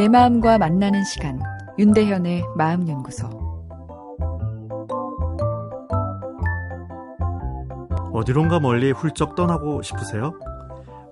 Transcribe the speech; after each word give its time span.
내 0.00 0.08
마음과 0.08 0.56
만나는 0.56 1.04
시간 1.04 1.38
윤대현의 1.78 2.42
마음연구소 2.56 3.28
어디론가 8.10 8.60
멀리 8.60 8.92
훌쩍 8.92 9.34
떠나고 9.34 9.82
싶으세요? 9.82 10.32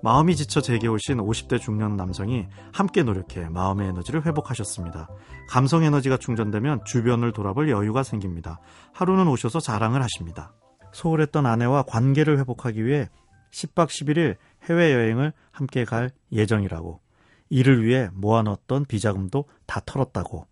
마음이 0.01 0.35
지쳐 0.35 0.61
제게 0.61 0.87
오신 0.87 1.17
50대 1.17 1.61
중년 1.61 1.97
남성이 1.97 2.47
함께 2.73 3.03
노력해 3.03 3.47
마음의 3.49 3.89
에너지를 3.89 4.25
회복하셨습니다. 4.25 5.07
감성 5.47 5.83
에너지가 5.83 6.17
충전되면 6.17 6.83
주변을 6.85 7.31
돌아볼 7.31 7.69
여유가 7.69 8.01
생깁니다. 8.01 8.59
하루는 8.93 9.27
오셔서 9.27 9.59
자랑을 9.59 10.01
하십니다. 10.01 10.55
소홀했던 10.93 11.45
아내와 11.45 11.83
관계를 11.83 12.39
회복하기 12.39 12.83
위해 12.83 13.07
10박 13.51 13.89
11일 13.89 14.37
해외여행을 14.67 15.33
함께 15.51 15.85
갈 15.85 16.09
예정이라고. 16.31 17.07
이를 17.49 17.83
위해 17.83 18.09
모아놓았던 18.13 18.85
비자금도 18.85 19.45
다 19.65 19.81
털었다고. 19.85 20.45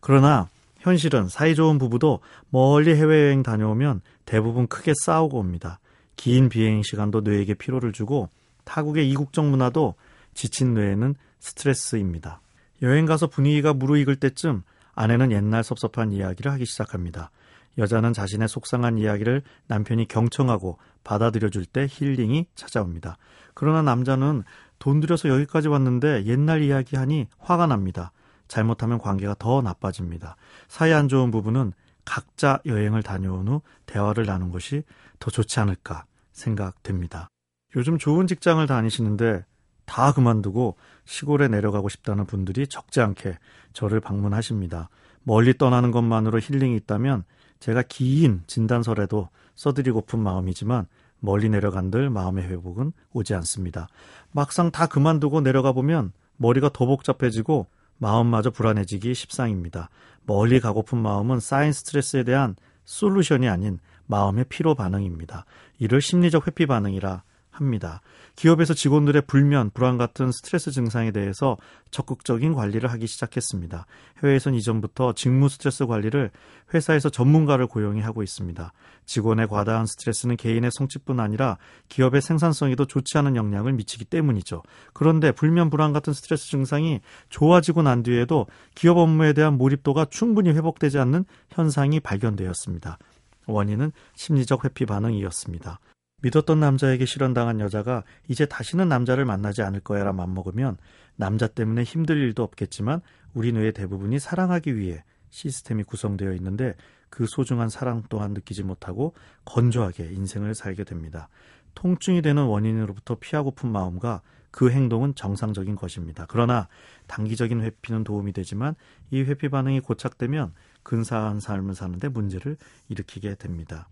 그러나 0.00 0.48
현실은 0.78 1.28
사이좋은 1.28 1.78
부부도 1.78 2.20
멀리 2.50 2.94
해외여행 2.94 3.42
다녀오면 3.42 4.02
대부분 4.26 4.66
크게 4.66 4.92
싸우고 5.02 5.38
옵니다. 5.38 5.80
긴 6.16 6.48
비행 6.48 6.82
시간도 6.82 7.22
뇌에게 7.22 7.54
피로를 7.54 7.92
주고 7.92 8.28
타국의 8.64 9.10
이국적 9.10 9.46
문화도 9.46 9.94
지친 10.34 10.74
뇌에는 10.74 11.14
스트레스입니다. 11.40 12.40
여행 12.82 13.06
가서 13.06 13.26
분위기가 13.26 13.72
무르익을 13.72 14.16
때쯤 14.16 14.62
아내는 14.94 15.32
옛날 15.32 15.64
섭섭한 15.64 16.12
이야기를 16.12 16.52
하기 16.52 16.66
시작합니다. 16.66 17.30
여자는 17.78 18.12
자신의 18.12 18.48
속상한 18.48 18.98
이야기를 18.98 19.42
남편이 19.66 20.06
경청하고 20.06 20.78
받아들여줄 21.02 21.66
때 21.66 21.86
힐링이 21.90 22.46
찾아옵니다. 22.54 23.16
그러나 23.54 23.82
남자는 23.82 24.44
돈 24.78 25.00
들여서 25.00 25.28
여기까지 25.28 25.68
왔는데 25.68 26.24
옛날 26.26 26.62
이야기 26.62 26.96
하니 26.96 27.28
화가 27.38 27.66
납니다. 27.66 28.12
잘못하면 28.48 28.98
관계가 28.98 29.36
더 29.38 29.62
나빠집니다. 29.62 30.36
사이 30.68 30.92
안 30.92 31.08
좋은 31.08 31.30
부부는 31.30 31.72
각자 32.04 32.60
여행을 32.66 33.02
다녀온 33.02 33.48
후 33.48 33.62
대화를 33.86 34.26
나눈 34.26 34.50
것이 34.50 34.82
더 35.18 35.30
좋지 35.30 35.60
않을까 35.60 36.04
생각됩니다. 36.32 37.28
요즘 37.76 37.98
좋은 37.98 38.26
직장을 38.26 38.64
다니시는데 38.66 39.44
다 39.86 40.12
그만두고 40.12 40.76
시골에 41.04 41.48
내려가고 41.48 41.88
싶다는 41.88 42.26
분들이 42.26 42.66
적지 42.66 43.00
않게 43.00 43.38
저를 43.72 44.00
방문하십니다. 44.00 44.88
멀리 45.22 45.56
떠나는 45.56 45.90
것만으로 45.90 46.40
힐링이 46.40 46.76
있다면 46.76 47.24
제가 47.60 47.82
긴 47.88 48.42
진단서라도 48.46 49.28
써드리고픈 49.54 50.18
마음이지만 50.18 50.86
멀리 51.24 51.48
내려간들 51.48 52.10
마음의 52.10 52.44
회복은 52.44 52.92
오지 53.14 53.34
않습니다. 53.34 53.88
막상 54.32 54.70
다 54.70 54.86
그만두고 54.86 55.40
내려가 55.40 55.72
보면 55.72 56.12
머리가 56.36 56.68
더 56.72 56.84
복잡해지고 56.84 57.66
마음마저 57.96 58.50
불안해지기 58.50 59.14
십상입니다. 59.14 59.88
멀리 60.26 60.60
가고픈 60.60 60.98
마음은 60.98 61.40
쌓인 61.40 61.72
스트레스에 61.72 62.24
대한 62.24 62.56
솔루션이 62.84 63.48
아닌 63.48 63.78
마음의 64.06 64.46
피로 64.50 64.74
반응입니다. 64.74 65.46
이를 65.78 66.02
심리적 66.02 66.46
회피 66.46 66.66
반응이라 66.66 67.22
합니다. 67.54 68.00
기업에서 68.36 68.74
직원들의 68.74 69.22
불면, 69.26 69.70
불안 69.70 69.96
같은 69.96 70.32
스트레스 70.32 70.70
증상에 70.70 71.12
대해서 71.12 71.56
적극적인 71.90 72.52
관리를 72.52 72.90
하기 72.92 73.06
시작했습니다. 73.06 73.86
해외에선 74.22 74.54
이전부터 74.54 75.12
직무 75.14 75.48
스트레스 75.48 75.86
관리를 75.86 76.30
회사에서 76.74 77.08
전문가를 77.08 77.66
고용해 77.68 78.02
하고 78.02 78.22
있습니다. 78.22 78.72
직원의 79.06 79.48
과다한 79.48 79.86
스트레스는 79.86 80.36
개인의 80.36 80.70
성취뿐 80.72 81.20
아니라 81.20 81.58
기업의 81.88 82.20
생산성에도 82.22 82.86
좋지 82.86 83.16
않은 83.18 83.36
영향을 83.36 83.72
미치기 83.72 84.06
때문이죠. 84.06 84.62
그런데 84.92 85.30
불면, 85.30 85.70
불안 85.70 85.92
같은 85.92 86.12
스트레스 86.12 86.48
증상이 86.48 87.00
좋아지고 87.28 87.82
난 87.82 88.02
뒤에도 88.02 88.46
기업 88.74 88.98
업무에 88.98 89.32
대한 89.32 89.56
몰입도가 89.56 90.06
충분히 90.10 90.50
회복되지 90.50 90.98
않는 90.98 91.24
현상이 91.50 92.00
발견되었습니다. 92.00 92.98
원인은 93.46 93.92
심리적 94.14 94.64
회피 94.64 94.86
반응이었습니다. 94.86 95.78
믿었던 96.24 96.58
남자에게 96.58 97.04
실현당한 97.04 97.60
여자가 97.60 98.02
이제 98.28 98.46
다시는 98.46 98.88
남자를 98.88 99.26
만나지 99.26 99.60
않을 99.60 99.80
거야라 99.80 100.14
맘먹으면 100.14 100.78
남자 101.16 101.46
때문에 101.46 101.82
힘들 101.82 102.16
일도 102.16 102.42
없겠지만 102.42 103.02
우리 103.34 103.52
뇌의 103.52 103.72
대부분이 103.72 104.18
사랑하기 104.18 104.76
위해 104.76 105.04
시스템이 105.28 105.82
구성되어 105.82 106.32
있는데 106.34 106.74
그 107.10 107.26
소중한 107.26 107.68
사랑 107.68 108.04
또한 108.08 108.32
느끼지 108.32 108.62
못하고 108.62 109.14
건조하게 109.44 110.12
인생을 110.12 110.54
살게 110.54 110.84
됩니다. 110.84 111.28
통증이 111.74 112.22
되는 112.22 112.44
원인으로부터 112.44 113.16
피하고픈 113.16 113.70
마음과 113.70 114.22
그 114.50 114.70
행동은 114.70 115.16
정상적인 115.16 115.76
것입니다. 115.76 116.24
그러나 116.26 116.68
단기적인 117.06 117.60
회피는 117.60 118.02
도움이 118.02 118.32
되지만 118.32 118.76
이 119.10 119.20
회피 119.20 119.50
반응이 119.50 119.80
고착되면 119.80 120.54
근사한 120.84 121.40
삶을 121.40 121.74
사는데 121.74 122.08
문제를 122.08 122.56
일으키게 122.88 123.34
됩니다. 123.34 123.88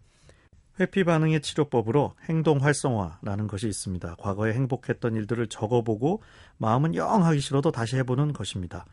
회피 0.82 1.04
반응의 1.04 1.40
치료법으로 1.42 2.14
행동 2.28 2.58
활성화라는 2.58 3.46
것이 3.46 3.68
있습니다. 3.68 4.16
과거에 4.18 4.52
행복했던 4.52 5.14
일들을 5.14 5.46
적어보고 5.46 6.22
마음은 6.58 6.96
영 6.96 7.24
하기 7.24 7.38
싫어도 7.38 7.70
다시 7.70 7.96
해보는 7.96 8.32
것입니다. 8.32 8.84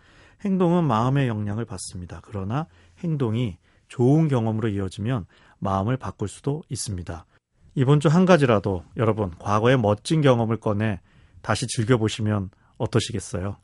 행동은 0.46 0.84
마음의 0.84 1.28
영향을 1.28 1.66
받습니다. 1.66 2.22
그러나 2.24 2.68
행동이 3.04 3.58
좋은 3.88 4.28
경험으로 4.28 4.70
이어지면 4.70 5.26
마음을 5.58 5.98
바꿀 5.98 6.28
수도 6.28 6.62
있습니다. 6.70 7.26
이번 7.74 8.00
주 8.00 8.08
한 8.08 8.26
가지라도 8.26 8.84
여러분 8.96 9.32
과거의 9.40 9.80
멋진 9.80 10.22
경험을 10.22 10.58
꺼내 10.58 11.00
다시 11.42 11.66
즐겨보시면 11.68 12.52
어떠시겠어요? 12.78 13.58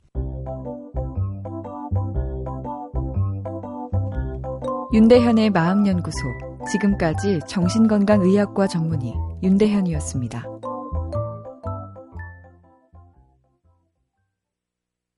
윤대현의 4.93 5.51
마음연구소 5.51 6.54
지금까지 6.71 7.39
정신건강의학과 7.47 8.67
전문의 8.67 9.13
윤대현이었습니다. 9.43 10.54